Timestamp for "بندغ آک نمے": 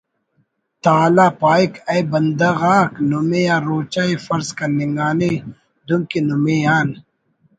2.11-3.41